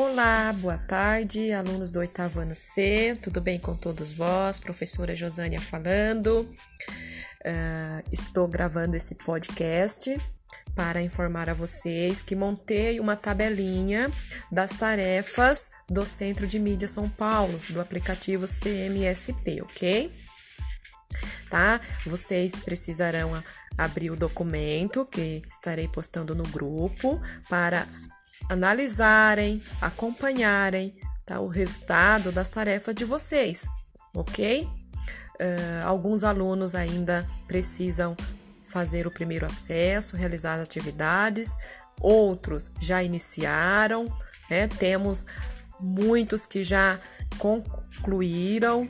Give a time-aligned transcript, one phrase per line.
[0.00, 4.60] Olá, boa tarde, alunos do oitavo ano C, tudo bem com todos vós?
[4.60, 6.48] Professora Josânia falando.
[7.44, 10.16] Uh, estou gravando esse podcast
[10.76, 14.08] para informar a vocês que montei uma tabelinha
[14.52, 20.12] das tarefas do Centro de Mídia São Paulo, do aplicativo CMSP, ok?
[21.50, 21.80] Tá?
[22.06, 23.42] Vocês precisarão
[23.76, 27.20] abrir o documento que estarei postando no grupo
[27.50, 27.88] para
[28.48, 30.94] analisarem, acompanharem
[31.26, 33.68] tá, o resultado das tarefas de vocês,
[34.14, 34.64] ok?
[34.64, 38.16] Uh, alguns alunos ainda precisam
[38.64, 41.54] fazer o primeiro acesso, realizar as atividades,
[42.00, 44.12] outros já iniciaram,
[44.50, 44.68] né?
[44.68, 45.26] temos
[45.80, 47.00] muitos que já
[47.38, 48.88] concluíram,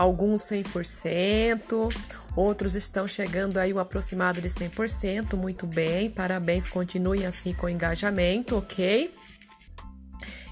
[0.00, 1.94] alguns 100%,
[2.36, 8.56] Outros estão chegando aí o aproximado de 100%, muito bem, parabéns, continuem assim com engajamento,
[8.56, 9.12] ok?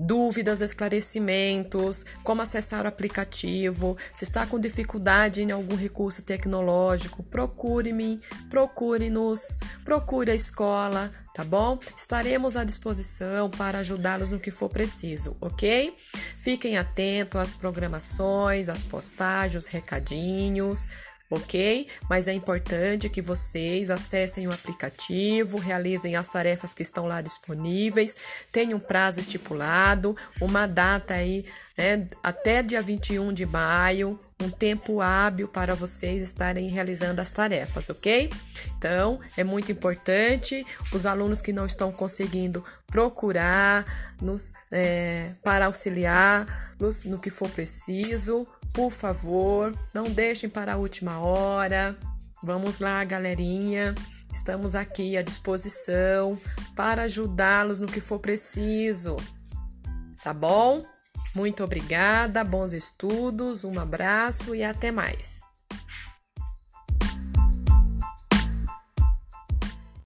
[0.00, 8.20] Dúvidas, esclarecimentos, como acessar o aplicativo, se está com dificuldade em algum recurso tecnológico, procure-me,
[8.48, 11.78] procure-nos, procure a escola, tá bom?
[11.96, 15.94] Estaremos à disposição para ajudá-los no que for preciso, ok?
[16.38, 20.86] Fiquem atentos às programações, às postagens, os recadinhos
[21.30, 21.86] ok?
[22.08, 28.16] Mas é importante que vocês acessem o aplicativo, realizem as tarefas que estão lá disponíveis,
[28.50, 31.44] tenham um prazo estipulado, uma data aí,
[31.76, 37.90] né, até dia 21 de maio, um tempo hábil para vocês estarem realizando as tarefas,
[37.90, 38.30] ok?
[38.76, 43.84] Então, é muito importante os alunos que não estão conseguindo procurar
[44.20, 50.76] nos, é, para auxiliar nos, no que for preciso, por favor, não deixem para a
[50.76, 51.96] última hora.
[52.42, 53.94] Vamos lá, galerinha.
[54.32, 56.38] Estamos aqui à disposição
[56.76, 59.16] para ajudá-los no que for preciso.
[60.22, 60.84] Tá bom?
[61.34, 65.42] Muito obrigada, bons estudos, um abraço e até mais.